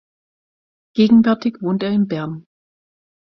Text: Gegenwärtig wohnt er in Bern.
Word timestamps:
Gegenwärtig 0.95 1.61
wohnt 1.61 1.83
er 1.83 1.91
in 1.91 2.07
Bern. 2.07 2.47